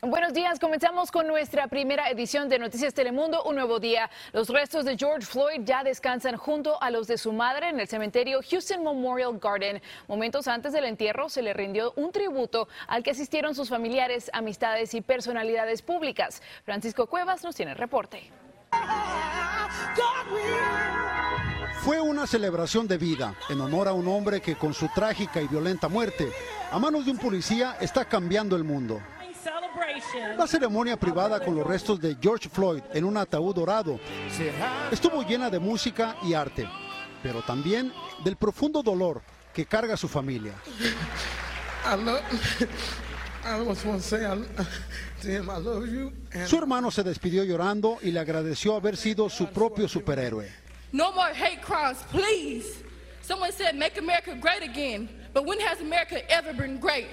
Buenos 0.00 0.32
días, 0.32 0.60
comenzamos 0.60 1.10
con 1.10 1.26
nuestra 1.26 1.66
primera 1.66 2.08
edición 2.08 2.48
de 2.48 2.60
Noticias 2.60 2.94
Telemundo, 2.94 3.42
un 3.42 3.56
nuevo 3.56 3.80
día. 3.80 4.08
Los 4.32 4.48
restos 4.48 4.84
de 4.84 4.96
George 4.96 5.26
Floyd 5.26 5.62
ya 5.64 5.82
descansan 5.82 6.36
junto 6.36 6.80
a 6.80 6.92
los 6.92 7.08
de 7.08 7.18
su 7.18 7.32
madre 7.32 7.70
en 7.70 7.80
el 7.80 7.88
cementerio 7.88 8.38
Houston 8.48 8.84
Memorial 8.84 9.36
Garden. 9.40 9.82
Momentos 10.06 10.46
antes 10.46 10.72
del 10.72 10.84
entierro 10.84 11.28
se 11.28 11.42
le 11.42 11.52
rindió 11.52 11.94
un 11.96 12.12
tributo 12.12 12.68
al 12.86 13.02
que 13.02 13.10
asistieron 13.10 13.56
sus 13.56 13.70
familiares, 13.70 14.30
amistades 14.32 14.94
y 14.94 15.00
personalidades 15.00 15.82
públicas. 15.82 16.42
Francisco 16.64 17.08
Cuevas 17.08 17.42
nos 17.42 17.56
tiene 17.56 17.72
el 17.72 17.78
reporte. 17.78 18.30
Fue 21.80 22.00
una 22.00 22.28
celebración 22.28 22.86
de 22.86 22.98
vida 22.98 23.34
en 23.48 23.60
honor 23.60 23.88
a 23.88 23.94
un 23.94 24.06
hombre 24.06 24.40
que 24.40 24.54
con 24.54 24.74
su 24.74 24.88
trágica 24.94 25.42
y 25.42 25.48
violenta 25.48 25.88
muerte 25.88 26.30
a 26.70 26.78
manos 26.78 27.04
de 27.04 27.10
un 27.10 27.18
policía 27.18 27.76
está 27.80 28.04
cambiando 28.04 28.54
el 28.54 28.62
mundo. 28.62 29.00
La 30.36 30.46
ceremonia 30.46 30.96
privada 30.96 31.40
con 31.40 31.54
los 31.54 31.66
restos 31.66 32.00
de 32.00 32.16
George 32.20 32.48
Floyd 32.48 32.82
en 32.92 33.04
un 33.04 33.16
ataúd 33.16 33.54
dorado 33.54 33.98
estuvo 34.90 35.22
llena 35.22 35.50
de 35.50 35.58
música 35.58 36.16
y 36.22 36.34
arte, 36.34 36.68
pero 37.22 37.42
también 37.42 37.92
del 38.24 38.36
profundo 38.36 38.82
dolor 38.82 39.22
que 39.52 39.66
carga 39.66 39.96
su 39.96 40.08
familia. 40.08 40.52
Su 46.46 46.58
hermano 46.58 46.90
se 46.90 47.02
despidió 47.02 47.44
llorando 47.44 47.98
y 48.02 48.10
le 48.10 48.20
agradeció 48.20 48.76
haber 48.76 48.96
sido 48.96 49.28
su 49.28 49.48
propio 49.48 49.88
superhéroe. 49.88 50.48
No 50.92 51.12
more 51.12 51.32
hate 51.34 51.60
crimes, 51.60 51.98
please. 52.10 52.84
Someone 53.22 53.52
said 53.52 53.74
make 53.74 53.98
America 53.98 54.34
great 54.40 54.62
again, 54.62 55.08
but 55.34 55.44
when 55.44 55.60
has 55.60 55.80
America 55.80 56.22
ever 56.30 56.54
been 56.54 56.80
great? 56.80 57.08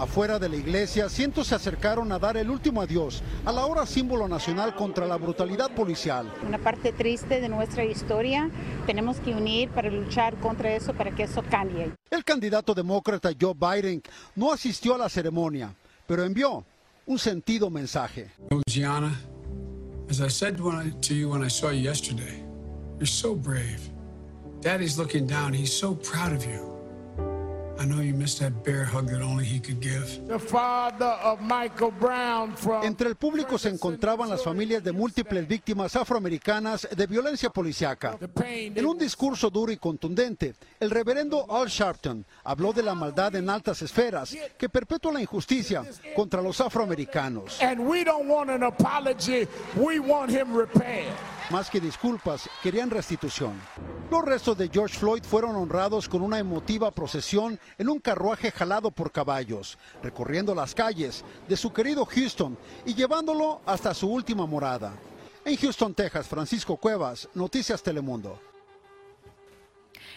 Afuera 0.00 0.38
de 0.38 0.48
la 0.48 0.56
iglesia, 0.56 1.10
cientos 1.10 1.48
se 1.48 1.54
acercaron 1.54 2.10
a 2.10 2.18
dar 2.18 2.38
el 2.38 2.48
último 2.48 2.80
adiós 2.80 3.22
a 3.44 3.52
la 3.52 3.66
hora 3.66 3.84
símbolo 3.84 4.26
nacional 4.28 4.74
contra 4.74 5.06
la 5.06 5.18
brutalidad 5.18 5.70
policial. 5.72 6.32
Una 6.48 6.56
parte 6.56 6.90
triste 6.92 7.38
de 7.38 7.50
nuestra 7.50 7.84
historia, 7.84 8.48
tenemos 8.86 9.20
que 9.20 9.34
unir 9.34 9.68
para 9.68 9.90
luchar 9.90 10.40
contra 10.40 10.74
eso, 10.74 10.94
para 10.94 11.14
que 11.14 11.24
eso 11.24 11.42
cambie. 11.50 11.92
El 12.10 12.24
candidato 12.24 12.72
demócrata 12.72 13.30
Joe 13.38 13.52
Biden 13.52 14.02
no 14.36 14.50
asistió 14.50 14.94
a 14.94 14.98
la 14.98 15.10
ceremonia, 15.10 15.74
pero 16.06 16.24
envió 16.24 16.64
un 17.04 17.18
sentido 17.18 17.68
mensaje. 17.68 18.30
Gianna, 18.70 19.14
as 20.08 20.22
I 20.22 20.30
said 20.30 20.56
to 20.56 21.14
you 21.14 21.28
when 21.28 21.44
I 21.44 21.50
saw 21.50 21.68
you 21.68 21.82
yesterday, 21.82 22.42
you're 22.96 23.04
so 23.04 23.34
brave. 23.34 23.90
Daddy's 24.62 24.96
looking 24.96 25.26
down, 25.26 25.52
he's 25.52 25.78
so 25.78 25.94
proud 25.94 26.32
of 26.32 26.42
you. 26.46 26.69
Entre 32.82 33.08
el 33.08 33.16
público 33.16 33.56
se 33.56 33.70
encontraban 33.70 34.28
las 34.28 34.44
familias 34.44 34.84
de 34.84 34.92
múltiples 34.92 35.48
víctimas 35.48 35.96
afroamericanas 35.96 36.86
de 36.94 37.06
violencia 37.06 37.48
policiaca. 37.48 38.18
En 38.44 38.84
un 38.84 38.98
discurso 38.98 39.48
duro 39.48 39.72
y 39.72 39.78
contundente, 39.78 40.54
el 40.78 40.90
reverendo 40.90 41.46
Al 41.50 41.68
Sharpton 41.68 42.26
habló 42.44 42.74
de 42.74 42.82
la 42.82 42.94
maldad 42.94 43.34
en 43.36 43.48
altas 43.48 43.80
esferas 43.80 44.36
que 44.58 44.68
perpetúa 44.68 45.14
la 45.14 45.22
injusticia 45.22 45.82
contra 46.14 46.42
los 46.42 46.60
afroamericanos. 46.60 47.58
Más 51.50 51.68
que 51.68 51.80
disculpas, 51.80 52.48
querían 52.62 52.90
restitución. 52.90 53.60
Los 54.08 54.24
restos 54.24 54.56
de 54.56 54.68
George 54.68 54.96
Floyd 54.96 55.24
fueron 55.24 55.56
honrados 55.56 56.08
con 56.08 56.22
una 56.22 56.38
emotiva 56.38 56.92
procesión 56.92 57.58
en 57.76 57.88
un 57.88 57.98
carruaje 57.98 58.52
jalado 58.52 58.92
por 58.92 59.10
caballos, 59.10 59.76
recorriendo 60.00 60.54
las 60.54 60.76
calles 60.76 61.24
de 61.48 61.56
su 61.56 61.72
querido 61.72 62.06
Houston 62.06 62.56
y 62.86 62.94
llevándolo 62.94 63.62
hasta 63.66 63.94
su 63.94 64.08
última 64.08 64.46
morada. 64.46 64.92
En 65.44 65.56
Houston, 65.56 65.92
Texas, 65.92 66.28
Francisco 66.28 66.76
Cuevas, 66.76 67.28
Noticias 67.34 67.82
Telemundo. 67.82 68.49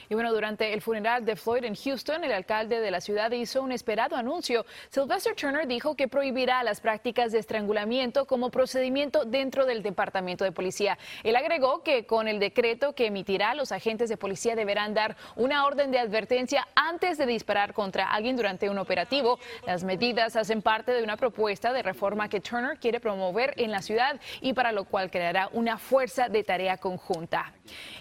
Y 0.09 0.15
bueno, 0.15 0.33
durante 0.33 0.73
el 0.73 0.81
funeral 0.81 1.25
de 1.25 1.35
Floyd 1.35 1.63
en 1.63 1.75
Houston, 1.75 2.23
el 2.23 2.31
alcalde 2.31 2.79
de 2.79 2.91
la 2.91 3.01
ciudad 3.01 3.31
hizo 3.31 3.61
un 3.61 3.71
esperado 3.71 4.15
anuncio. 4.15 4.65
Sylvester 4.89 5.35
Turner 5.35 5.67
dijo 5.67 5.95
que 5.95 6.07
prohibirá 6.07 6.63
las 6.63 6.81
prácticas 6.81 7.31
de 7.31 7.39
estrangulamiento 7.39 8.25
como 8.25 8.49
procedimiento 8.49 9.25
dentro 9.25 9.65
del 9.65 9.83
Departamento 9.83 10.43
de 10.43 10.51
Policía. 10.51 10.97
Él 11.23 11.35
agregó 11.35 11.83
que 11.83 12.05
con 12.05 12.27
el 12.27 12.39
decreto 12.39 12.93
que 12.93 13.07
emitirá, 13.07 13.55
los 13.55 13.71
agentes 13.71 14.09
de 14.09 14.17
policía 14.17 14.55
deberán 14.55 14.93
dar 14.93 15.15
una 15.35 15.65
orden 15.65 15.91
de 15.91 15.99
advertencia 15.99 16.67
antes 16.75 17.17
de 17.17 17.25
disparar 17.25 17.73
contra 17.73 18.11
alguien 18.11 18.35
durante 18.35 18.69
un 18.69 18.77
operativo. 18.77 19.39
Las 19.65 19.83
medidas 19.83 20.35
hacen 20.35 20.61
parte 20.61 20.91
de 20.91 21.03
una 21.03 21.17
propuesta 21.17 21.73
de 21.73 21.83
reforma 21.83 22.29
que 22.29 22.39
Turner 22.39 22.77
quiere 22.77 22.99
promover 22.99 23.53
en 23.57 23.71
la 23.71 23.81
ciudad 23.81 24.19
y 24.41 24.53
para 24.53 24.71
lo 24.71 24.85
cual 24.85 25.11
creará 25.11 25.49
una 25.53 25.77
fuerza 25.77 26.29
de 26.29 26.43
tarea 26.43 26.77
conjunta. 26.77 27.53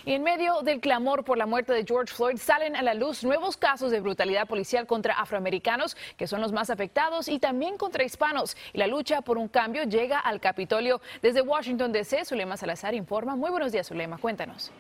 En 0.05 0.23
medio 0.23 0.63
del 0.63 0.81
clamor 0.81 1.25
por 1.25 1.39
la 1.39 1.47
muerte 1.47 1.73
de 1.73 1.85
George 1.93 2.15
Floyd 2.15 2.39
salen 2.39 2.75
a 2.75 2.81
la 2.81 2.95
luz 2.95 3.23
nuevos 3.23 3.59
casos 3.59 3.91
de 3.91 4.01
brutalidad 4.01 4.47
policial 4.47 4.87
contra 4.87 5.13
afroamericanos, 5.13 5.95
que 6.17 6.27
son 6.27 6.41
los 6.41 6.51
más 6.51 6.71
afectados, 6.71 7.29
y 7.29 7.39
también 7.39 7.77
contra 7.77 8.03
hispanos. 8.03 8.57
Y 8.73 8.79
la 8.79 8.87
lucha 8.87 9.21
por 9.21 9.37
un 9.37 9.49
cambio 9.49 9.85
llega 9.85 10.19
al 10.19 10.41
Capitolio. 10.41 11.03
Desde 11.21 11.43
Washington, 11.43 11.93
D.C., 11.93 12.25
Zulema 12.25 12.57
Salazar 12.57 12.95
informa. 12.95 13.37
Muy 13.37 13.51
buenos 13.51 13.73
días, 13.73 13.89
Zulema. 13.89 14.17
Cuéntanos. 14.17 14.73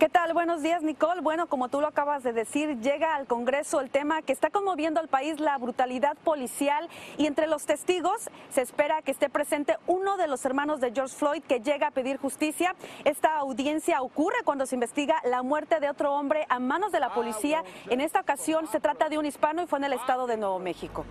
¿Qué 0.00 0.08
tal? 0.08 0.32
Buenos 0.32 0.62
días, 0.62 0.82
Nicole. 0.82 1.20
Bueno, 1.20 1.46
como 1.46 1.68
tú 1.68 1.82
lo 1.82 1.86
acabas 1.86 2.22
de 2.22 2.32
decir, 2.32 2.78
llega 2.80 3.14
al 3.14 3.26
Congreso 3.26 3.82
el 3.82 3.90
tema 3.90 4.22
que 4.22 4.32
está 4.32 4.48
conmoviendo 4.48 4.98
al 4.98 5.08
país, 5.08 5.38
la 5.40 5.58
brutalidad 5.58 6.16
policial. 6.16 6.88
Y 7.18 7.26
entre 7.26 7.46
los 7.46 7.66
testigos 7.66 8.30
se 8.48 8.62
espera 8.62 9.02
que 9.02 9.10
esté 9.10 9.28
presente 9.28 9.76
uno 9.86 10.16
de 10.16 10.26
los 10.26 10.42
hermanos 10.46 10.80
de 10.80 10.92
George 10.92 11.14
Floyd 11.14 11.42
que 11.42 11.60
llega 11.60 11.88
a 11.88 11.90
pedir 11.90 12.16
justicia. 12.16 12.74
Esta 13.04 13.36
audiencia 13.36 14.00
ocurre 14.00 14.38
cuando 14.42 14.64
se 14.64 14.74
investiga 14.74 15.20
la 15.22 15.42
muerte 15.42 15.80
de 15.80 15.90
otro 15.90 16.14
hombre 16.14 16.46
a 16.48 16.58
manos 16.60 16.92
de 16.92 17.00
la 17.00 17.12
policía. 17.12 17.62
En 17.90 18.00
esta 18.00 18.20
ocasión 18.20 18.68
se 18.68 18.80
trata 18.80 19.10
de 19.10 19.18
un 19.18 19.26
hispano 19.26 19.62
y 19.62 19.66
fue 19.66 19.80
en 19.80 19.84
el 19.84 19.92
estado 19.92 20.26
de 20.26 20.38
Nuevo 20.38 20.58
México. 20.60 21.04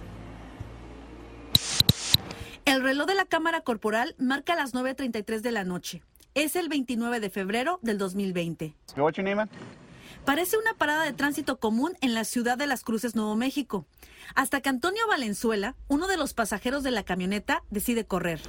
El 2.66 2.82
reloj 2.82 3.06
de 3.06 3.14
la 3.14 3.26
cámara 3.26 3.62
corporal 3.62 4.16
marca 4.18 4.56
las 4.56 4.74
9.33 4.74 5.42
de 5.42 5.52
la 5.52 5.64
noche. 5.64 6.02
Es 6.36 6.56
el 6.56 6.70
29 6.70 7.20
de 7.20 7.30
febrero 7.30 7.80
del 7.82 7.98
2020. 7.98 8.76
Parece 10.26 10.58
una 10.58 10.74
parada 10.76 11.06
de 11.06 11.14
tránsito 11.14 11.60
común 11.60 11.94
en 12.02 12.14
la 12.14 12.24
ciudad 12.24 12.58
de 12.58 12.68
Las 12.68 12.84
Cruces, 12.84 13.16
Nuevo 13.16 13.36
México, 13.36 13.86
hasta 14.36 14.62
que 14.62 14.70
Antonio 14.70 15.08
Valenzuela, 15.08 15.76
uno 15.88 16.08
de 16.08 16.18
los 16.18 16.34
pasajeros 16.34 16.84
de 16.84 16.92
la 16.92 17.04
camioneta, 17.04 17.64
decide 17.70 18.06
correr. 18.06 18.40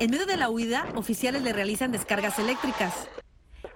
En 0.00 0.10
medio 0.10 0.26
de 0.26 0.36
la 0.36 0.50
huida, 0.50 0.88
oficiales 0.96 1.42
le 1.42 1.52
realizan 1.52 1.92
descargas 1.92 2.38
eléctricas. 2.38 3.08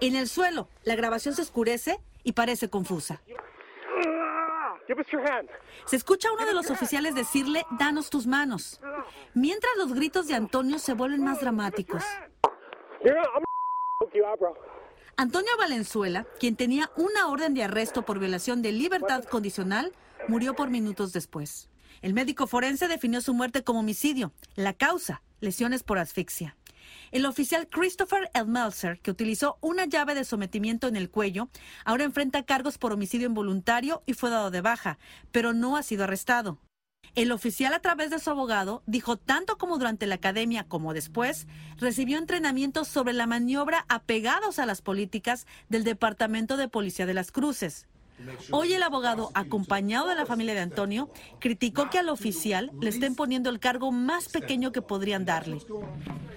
En 0.01 0.15
el 0.15 0.27
suelo, 0.27 0.67
la 0.83 0.95
grabación 0.95 1.33
se 1.33 1.41
oscurece 1.41 1.99
y 2.23 2.33
parece 2.33 2.69
confusa. 2.69 3.21
Se 5.85 5.95
escucha 5.95 6.29
a 6.29 6.33
uno 6.33 6.45
de 6.45 6.53
los 6.53 6.69
oficiales 6.71 7.15
decirle, 7.15 7.65
danos 7.77 8.09
tus 8.09 8.25
manos, 8.27 8.81
mientras 9.33 9.71
los 9.77 9.93
gritos 9.93 10.27
de 10.27 10.35
Antonio 10.35 10.79
se 10.79 10.93
vuelven 10.93 11.23
más 11.23 11.41
dramáticos. 11.41 12.03
Antonio 15.17 15.51
Valenzuela, 15.57 16.25
quien 16.39 16.55
tenía 16.55 16.91
una 16.95 17.27
orden 17.27 17.53
de 17.53 17.63
arresto 17.63 18.03
por 18.03 18.19
violación 18.19 18.61
de 18.61 18.71
libertad 18.71 19.23
condicional, 19.23 19.93
murió 20.27 20.55
por 20.55 20.69
minutos 20.69 21.13
después. 21.13 21.69
El 22.01 22.13
médico 22.13 22.47
forense 22.47 22.87
definió 22.87 23.21
su 23.21 23.33
muerte 23.33 23.63
como 23.63 23.79
homicidio. 23.79 24.31
La 24.55 24.73
causa, 24.73 25.21
lesiones 25.41 25.83
por 25.83 25.97
asfixia. 25.97 26.55
El 27.11 27.25
oficial 27.25 27.67
Christopher 27.67 28.29
Elmelzer, 28.33 28.99
que 28.99 29.11
utilizó 29.11 29.57
una 29.61 29.85
llave 29.85 30.15
de 30.15 30.23
sometimiento 30.23 30.87
en 30.87 30.95
el 30.95 31.09
cuello, 31.09 31.49
ahora 31.85 32.03
enfrenta 32.03 32.43
cargos 32.43 32.77
por 32.77 32.93
homicidio 32.93 33.27
involuntario 33.27 34.03
y 34.05 34.13
fue 34.13 34.29
dado 34.29 34.51
de 34.51 34.61
baja, 34.61 34.99
pero 35.31 35.53
no 35.53 35.75
ha 35.75 35.83
sido 35.83 36.03
arrestado. 36.05 36.59
El 37.15 37.31
oficial 37.31 37.73
a 37.73 37.79
través 37.79 38.09
de 38.11 38.19
su 38.19 38.29
abogado 38.29 38.83
dijo 38.85 39.17
tanto 39.17 39.57
como 39.57 39.77
durante 39.77 40.05
la 40.05 40.15
academia 40.15 40.65
como 40.65 40.93
después 40.93 41.47
recibió 41.77 42.17
entrenamiento 42.17 42.85
sobre 42.85 43.13
la 43.13 43.27
maniobra 43.27 43.85
apegados 43.89 44.59
a 44.59 44.65
las 44.65 44.81
políticas 44.81 45.47
del 45.69 45.83
Departamento 45.83 46.57
de 46.57 46.67
Policía 46.67 47.05
de 47.05 47.13
las 47.13 47.31
Cruces. 47.31 47.87
Hoy 48.51 48.73
el 48.73 48.83
abogado, 48.83 49.31
acompañado 49.33 50.07
de 50.07 50.15
la 50.15 50.25
familia 50.25 50.53
de 50.53 50.59
Antonio, 50.59 51.09
criticó 51.39 51.89
que 51.89 51.99
al 51.99 52.09
oficial 52.09 52.71
le 52.81 52.89
estén 52.89 53.15
poniendo 53.15 53.49
el 53.49 53.59
cargo 53.59 53.91
más 53.91 54.27
pequeño 54.27 54.71
que 54.71 54.81
podrían 54.81 55.25
darle. 55.25 55.59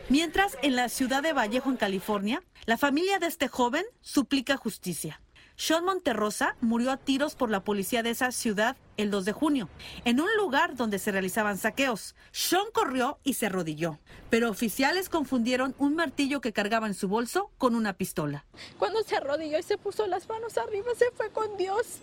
Mientras, 0.08 0.56
en 0.62 0.76
la 0.76 0.88
ciudad 0.88 1.22
de 1.22 1.32
Vallejo, 1.32 1.70
en 1.70 1.76
California, 1.76 2.42
la 2.66 2.76
familia 2.76 3.18
de 3.18 3.26
este 3.26 3.48
joven 3.48 3.84
suplica 4.00 4.56
justicia. 4.56 5.20
Sean 5.56 5.84
Monterrosa 5.84 6.56
murió 6.60 6.90
a 6.90 6.96
tiros 6.96 7.34
por 7.34 7.50
la 7.50 7.64
policía 7.64 8.02
de 8.02 8.10
esa 8.10 8.32
ciudad 8.32 8.76
el 8.96 9.10
2 9.10 9.24
de 9.24 9.32
junio, 9.32 9.68
en 10.04 10.20
un 10.20 10.28
lugar 10.36 10.76
donde 10.76 10.98
se 10.98 11.12
realizaban 11.12 11.58
saqueos. 11.58 12.14
Sean 12.30 12.66
corrió 12.72 13.18
y 13.22 13.34
se 13.34 13.46
arrodilló, 13.46 13.98
pero 14.30 14.50
oficiales 14.50 15.08
confundieron 15.08 15.74
un 15.78 15.94
martillo 15.94 16.40
que 16.40 16.52
cargaba 16.52 16.86
en 16.86 16.94
su 16.94 17.08
bolso 17.08 17.50
con 17.58 17.74
una 17.74 17.94
pistola. 17.94 18.44
Cuando 18.78 19.02
se 19.02 19.16
arrodilló 19.16 19.58
y 19.58 19.62
se 19.62 19.78
puso 19.78 20.06
las 20.06 20.28
manos 20.28 20.58
arriba, 20.58 20.92
se 20.96 21.10
fue 21.12 21.30
con 21.30 21.56
Dios. 21.56 22.00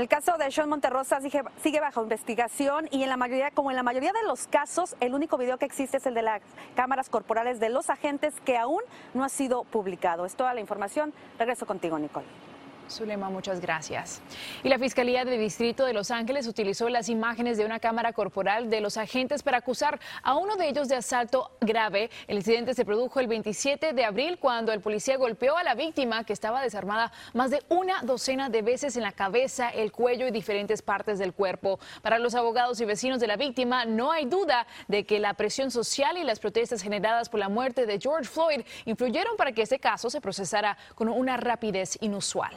El 0.00 0.08
caso 0.08 0.38
de 0.38 0.50
Sean 0.50 0.70
Monterrosa 0.70 1.20
sigue, 1.20 1.42
sigue, 1.62 1.78
bajo 1.78 2.02
investigación 2.02 2.88
y 2.90 3.02
en 3.02 3.10
la 3.10 3.18
mayoría, 3.18 3.50
como 3.50 3.68
en 3.70 3.76
la 3.76 3.82
mayoría 3.82 4.12
de 4.12 4.26
los 4.26 4.46
casos, 4.46 4.96
el 4.98 5.12
único 5.12 5.36
video 5.36 5.58
que 5.58 5.66
existe 5.66 5.98
es 5.98 6.06
el 6.06 6.14
de 6.14 6.22
las 6.22 6.40
cámaras 6.74 7.10
corporales 7.10 7.60
de 7.60 7.68
los 7.68 7.90
agentes 7.90 8.32
que 8.46 8.56
aún 8.56 8.80
no 9.12 9.24
ha 9.24 9.28
sido 9.28 9.64
publicado. 9.64 10.24
Es 10.24 10.36
toda 10.36 10.54
la 10.54 10.60
información. 10.60 11.12
Regreso 11.38 11.66
contigo, 11.66 11.98
Nicole. 11.98 12.49
Zulema, 12.90 13.30
muchas 13.30 13.60
gracias. 13.60 14.20
Y 14.62 14.68
la 14.68 14.78
Fiscalía 14.78 15.24
del 15.24 15.38
Distrito 15.38 15.84
de 15.84 15.92
Los 15.92 16.10
Ángeles 16.10 16.46
utilizó 16.46 16.88
las 16.88 17.08
imágenes 17.08 17.56
de 17.56 17.64
una 17.64 17.80
cámara 17.80 18.12
corporal 18.12 18.68
de 18.70 18.80
los 18.80 18.96
agentes 18.96 19.42
para 19.42 19.58
acusar 19.58 20.00
a 20.22 20.34
uno 20.34 20.56
de 20.56 20.68
ellos 20.68 20.88
de 20.88 20.96
asalto 20.96 21.52
grave. 21.60 22.10
El 22.26 22.38
incidente 22.38 22.74
se 22.74 22.84
produjo 22.84 23.20
el 23.20 23.26
27 23.26 23.92
de 23.92 24.04
abril 24.04 24.38
cuando 24.38 24.72
el 24.72 24.80
policía 24.80 25.16
golpeó 25.16 25.56
a 25.56 25.62
la 25.62 25.74
víctima 25.74 26.24
que 26.24 26.32
estaba 26.32 26.62
desarmada 26.62 27.12
más 27.34 27.50
de 27.50 27.62
una 27.68 28.02
docena 28.02 28.48
de 28.48 28.62
veces 28.62 28.96
en 28.96 29.02
la 29.02 29.12
cabeza, 29.12 29.70
el 29.70 29.92
cuello 29.92 30.26
y 30.26 30.30
diferentes 30.30 30.82
partes 30.82 31.18
del 31.18 31.32
cuerpo. 31.32 31.78
Para 32.02 32.18
los 32.18 32.34
abogados 32.34 32.80
y 32.80 32.84
vecinos 32.84 33.20
de 33.20 33.26
la 33.26 33.36
víctima, 33.36 33.84
no 33.84 34.12
hay 34.12 34.26
duda 34.26 34.66
de 34.88 35.04
que 35.04 35.20
la 35.20 35.34
presión 35.34 35.70
social 35.70 36.18
y 36.18 36.24
las 36.24 36.40
protestas 36.40 36.82
generadas 36.82 37.28
por 37.28 37.40
la 37.40 37.48
muerte 37.48 37.86
de 37.86 37.98
George 38.00 38.28
Floyd 38.28 38.62
influyeron 38.84 39.36
para 39.36 39.52
que 39.52 39.62
este 39.62 39.78
caso 39.78 40.10
se 40.10 40.20
procesara 40.20 40.76
con 40.94 41.08
una 41.08 41.36
rapidez 41.36 41.96
inusual. 42.00 42.54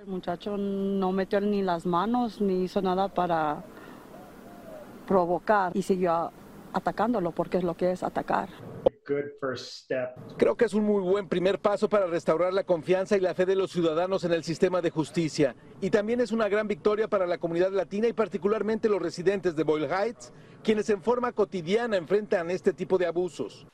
El 0.00 0.06
muchacho 0.06 0.56
no 0.56 1.12
metió 1.12 1.42
ni 1.42 1.60
las 1.60 1.84
manos 1.84 2.40
ni 2.40 2.64
hizo 2.64 2.80
nada 2.80 3.08
para 3.08 3.62
provocar 5.06 5.76
y 5.76 5.82
siguió 5.82 6.32
atacándolo 6.72 7.32
porque 7.32 7.58
es 7.58 7.64
lo 7.64 7.76
que 7.76 7.90
es 7.90 8.02
atacar. 8.02 8.48
Creo 10.38 10.56
que 10.56 10.64
es 10.64 10.72
un 10.72 10.84
muy 10.84 11.02
buen 11.02 11.28
primer 11.28 11.58
paso 11.58 11.86
para 11.90 12.06
restaurar 12.06 12.54
la 12.54 12.64
confianza 12.64 13.18
y 13.18 13.20
la 13.20 13.34
fe 13.34 13.44
de 13.44 13.56
los 13.56 13.72
ciudadanos 13.72 14.24
en 14.24 14.32
el 14.32 14.42
sistema 14.42 14.80
de 14.80 14.88
justicia. 14.88 15.54
Y 15.82 15.90
también 15.90 16.22
es 16.22 16.32
una 16.32 16.48
gran 16.48 16.66
victoria 16.66 17.06
para 17.06 17.26
la 17.26 17.36
comunidad 17.36 17.70
latina 17.70 18.08
y 18.08 18.14
particularmente 18.14 18.88
los 18.88 19.02
residentes 19.02 19.54
de 19.54 19.64
Boyle 19.64 19.90
Heights, 19.90 20.32
quienes 20.62 20.88
en 20.88 21.02
forma 21.02 21.32
cotidiana 21.32 21.98
enfrentan 21.98 22.50
este 22.50 22.72
tipo 22.72 22.96
de 22.96 23.04
abusos 23.04 23.66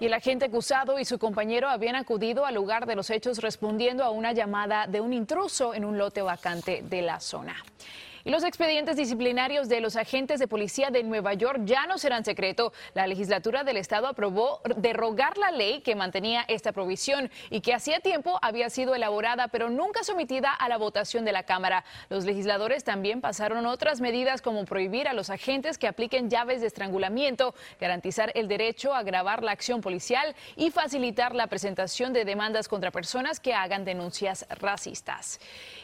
y 0.00 0.06
el 0.06 0.14
agente 0.14 0.46
acusado 0.46 0.98
y 0.98 1.04
su 1.04 1.18
compañero 1.18 1.68
habían 1.68 1.96
acudido 1.96 2.44
al 2.44 2.54
lugar 2.54 2.86
de 2.86 2.96
los 2.96 3.10
hechos 3.10 3.38
respondiendo 3.38 4.04
a 4.04 4.10
una 4.10 4.32
llamada 4.32 4.86
de 4.86 5.00
un 5.00 5.12
intruso 5.12 5.74
en 5.74 5.84
un 5.84 5.98
lote 5.98 6.22
vacante 6.22 6.82
de 6.82 7.02
la 7.02 7.20
zona. 7.20 7.56
Y 8.26 8.30
los 8.30 8.42
expedientes 8.42 8.96
disciplinarios 8.96 9.68
de 9.68 9.82
los 9.82 9.96
agentes 9.96 10.40
de 10.40 10.48
policía 10.48 10.88
de 10.90 11.02
Nueva 11.02 11.34
York 11.34 11.60
ya 11.64 11.86
no 11.86 11.98
serán 11.98 12.24
secreto. 12.24 12.72
La 12.94 13.06
legislatura 13.06 13.64
del 13.64 13.76
estado 13.76 14.06
aprobó 14.06 14.62
derogar 14.78 15.36
la 15.36 15.50
ley 15.50 15.82
que 15.82 15.94
mantenía 15.94 16.42
esta 16.48 16.72
provisión 16.72 17.30
y 17.50 17.60
que 17.60 17.74
hacía 17.74 18.00
tiempo 18.00 18.38
había 18.40 18.70
sido 18.70 18.94
elaborada 18.94 19.48
pero 19.48 19.68
nunca 19.68 20.04
sometida 20.04 20.54
a 20.54 20.70
la 20.70 20.78
votación 20.78 21.26
de 21.26 21.32
la 21.32 21.42
Cámara. 21.42 21.84
Los 22.08 22.24
legisladores 22.24 22.82
también 22.82 23.20
pasaron 23.20 23.66
otras 23.66 24.00
medidas 24.00 24.40
como 24.40 24.64
prohibir 24.64 25.06
a 25.06 25.12
los 25.12 25.28
agentes 25.28 25.76
que 25.76 25.86
apliquen 25.86 26.30
llaves 26.30 26.62
de 26.62 26.68
estrangulamiento, 26.68 27.54
garantizar 27.78 28.32
el 28.34 28.48
derecho 28.48 28.94
a 28.94 29.02
grabar 29.02 29.42
la 29.42 29.52
acción 29.52 29.82
policial 29.82 30.34
y 30.56 30.70
facilitar 30.70 31.34
la 31.34 31.48
presentación 31.48 32.14
de 32.14 32.24
demandas 32.24 32.68
contra 32.68 32.90
personas 32.90 33.38
que 33.38 33.52
hagan 33.52 33.84
denuncias 33.84 34.46
racistas. 34.48 35.40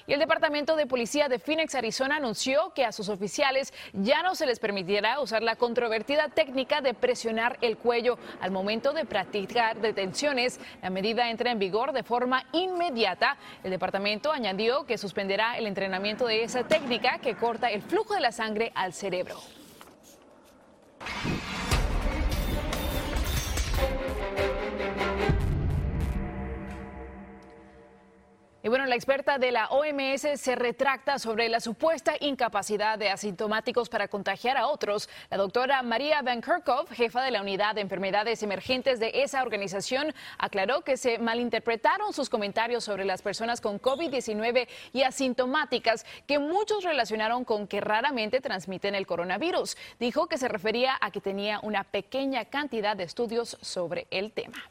Y 0.06 0.14
el 0.14 0.20
Departamento 0.20 0.74
de 0.74 0.86
Policía 0.86 1.28
de 1.28 1.38
Phoenix, 1.38 1.74
Arizona, 1.74 2.16
anunció 2.16 2.29
que 2.74 2.84
a 2.84 2.92
sus 2.92 3.08
oficiales 3.08 3.72
ya 3.92 4.22
no 4.22 4.34
se 4.34 4.46
les 4.46 4.60
permitirá 4.60 5.20
usar 5.20 5.42
la 5.42 5.56
controvertida 5.56 6.28
técnica 6.28 6.80
de 6.80 6.94
presionar 6.94 7.58
el 7.60 7.76
cuello 7.76 8.18
al 8.40 8.52
momento 8.52 8.92
de 8.92 9.04
practicar 9.04 9.80
detenciones. 9.80 10.60
La 10.80 10.90
medida 10.90 11.28
entra 11.28 11.50
en 11.50 11.58
vigor 11.58 11.92
de 11.92 12.04
forma 12.04 12.44
inmediata. 12.52 13.36
El 13.64 13.72
departamento 13.72 14.30
añadió 14.30 14.86
que 14.86 14.96
suspenderá 14.96 15.58
el 15.58 15.66
entrenamiento 15.66 16.26
de 16.26 16.44
esa 16.44 16.62
técnica 16.62 17.18
que 17.18 17.34
corta 17.34 17.70
el 17.70 17.82
flujo 17.82 18.14
de 18.14 18.20
la 18.20 18.32
sangre 18.32 18.70
al 18.76 18.92
cerebro. 18.92 19.36
Y 28.62 28.68
bueno, 28.68 28.84
la 28.84 28.94
experta 28.94 29.38
de 29.38 29.52
la 29.52 29.68
OMS 29.68 30.38
se 30.38 30.54
retracta 30.54 31.18
sobre 31.18 31.48
la 31.48 31.60
supuesta 31.60 32.12
incapacidad 32.20 32.98
de 32.98 33.08
asintomáticos 33.08 33.88
para 33.88 34.08
contagiar 34.08 34.58
a 34.58 34.66
otros. 34.66 35.08
La 35.30 35.38
doctora 35.38 35.82
María 35.82 36.20
Van 36.20 36.42
Kerkhove, 36.42 36.94
jefa 36.94 37.22
de 37.22 37.30
la 37.30 37.40
unidad 37.40 37.74
de 37.74 37.80
enfermedades 37.80 38.42
emergentes 38.42 39.00
de 39.00 39.22
esa 39.22 39.40
organización, 39.42 40.14
aclaró 40.36 40.82
que 40.82 40.98
se 40.98 41.18
malinterpretaron 41.18 42.12
sus 42.12 42.28
comentarios 42.28 42.84
sobre 42.84 43.06
las 43.06 43.22
personas 43.22 43.62
con 43.62 43.80
COVID-19 43.80 44.68
y 44.92 45.04
asintomáticas 45.04 46.04
que 46.26 46.38
muchos 46.38 46.84
relacionaron 46.84 47.46
con 47.46 47.66
que 47.66 47.80
raramente 47.80 48.42
transmiten 48.42 48.94
el 48.94 49.06
coronavirus. 49.06 49.78
Dijo 49.98 50.26
que 50.26 50.36
se 50.36 50.48
refería 50.48 50.98
a 51.00 51.10
que 51.10 51.22
tenía 51.22 51.60
una 51.62 51.84
pequeña 51.84 52.44
cantidad 52.44 52.94
de 52.94 53.04
estudios 53.04 53.56
sobre 53.62 54.06
el 54.10 54.32
tema. 54.32 54.62